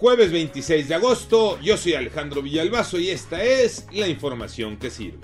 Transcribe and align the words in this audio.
Jueves 0.00 0.32
26 0.32 0.88
de 0.88 0.94
agosto, 0.94 1.60
yo 1.60 1.76
soy 1.76 1.94
Alejandro 1.94 2.40
Villalbazo 2.40 2.98
y 2.98 3.10
esta 3.10 3.42
es 3.44 3.86
la 3.92 4.08
información 4.08 4.78
que 4.78 4.90
sirve. 4.90 5.18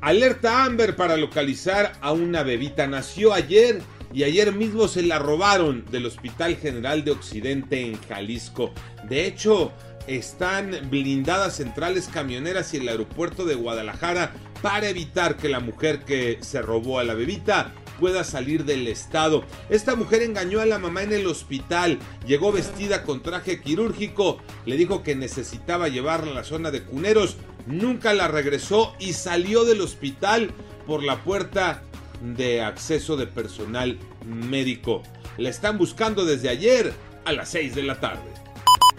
Alerta 0.00 0.64
Amber 0.64 0.96
para 0.96 1.16
localizar 1.16 1.92
a 2.00 2.10
una 2.10 2.42
bebita. 2.42 2.88
Nació 2.88 3.32
ayer 3.32 3.80
y 4.12 4.24
ayer 4.24 4.52
mismo 4.52 4.88
se 4.88 5.02
la 5.02 5.20
robaron 5.20 5.84
del 5.92 6.06
Hospital 6.06 6.56
General 6.56 7.04
de 7.04 7.12
Occidente 7.12 7.80
en 7.80 8.00
Jalisco. 8.02 8.72
De 9.08 9.26
hecho, 9.26 9.72
están 10.08 10.76
blindadas 10.90 11.56
centrales 11.56 12.08
camioneras 12.08 12.74
y 12.74 12.78
el 12.78 12.88
aeropuerto 12.88 13.44
de 13.44 13.54
Guadalajara 13.54 14.32
para 14.60 14.88
evitar 14.88 15.36
que 15.36 15.48
la 15.48 15.60
mujer 15.60 16.00
que 16.00 16.38
se 16.40 16.60
robó 16.62 16.98
a 16.98 17.04
la 17.04 17.14
bebita 17.14 17.72
pueda 17.98 18.24
salir 18.24 18.64
del 18.64 18.86
estado. 18.88 19.44
Esta 19.70 19.94
mujer 19.94 20.22
engañó 20.22 20.60
a 20.60 20.66
la 20.66 20.78
mamá 20.78 21.02
en 21.02 21.12
el 21.12 21.26
hospital, 21.26 21.98
llegó 22.26 22.52
vestida 22.52 23.02
con 23.04 23.22
traje 23.22 23.60
quirúrgico, 23.60 24.38
le 24.66 24.76
dijo 24.76 25.02
que 25.02 25.14
necesitaba 25.14 25.88
llevarla 25.88 26.32
a 26.32 26.34
la 26.36 26.44
zona 26.44 26.70
de 26.70 26.82
cuneros, 26.82 27.36
nunca 27.66 28.14
la 28.14 28.28
regresó 28.28 28.94
y 28.98 29.12
salió 29.12 29.64
del 29.64 29.80
hospital 29.80 30.50
por 30.86 31.02
la 31.02 31.22
puerta 31.22 31.82
de 32.22 32.62
acceso 32.62 33.16
de 33.16 33.26
personal 33.26 33.98
médico. 34.24 35.02
La 35.38 35.48
están 35.48 35.78
buscando 35.78 36.24
desde 36.24 36.48
ayer 36.48 36.92
a 37.24 37.32
las 37.32 37.50
6 37.50 37.74
de 37.74 37.82
la 37.82 38.00
tarde. 38.00 38.30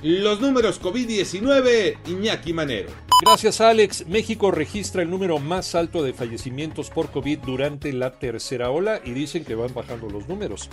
Los 0.02 0.42
números 0.42 0.82
COVID-19, 0.82 1.98
Iñaki 2.08 2.52
Manero. 2.52 2.90
Gracias 3.26 3.62
Alex. 3.62 4.06
México 4.08 4.52
registra 4.52 5.02
el 5.02 5.10
número 5.10 5.40
más 5.40 5.76
alto 5.76 6.04
de 6.04 6.14
fallecimientos 6.14 6.90
por 6.90 7.10
COVID 7.12 7.40
durante 7.40 7.94
la 7.94 8.20
tercera 8.20 8.70
ola 8.70 9.00
y 9.04 9.12
dicen 9.12 9.46
que 9.46 9.56
van 9.56 9.74
bajando 9.74 10.10
los 10.10 10.28
números. 10.28 10.70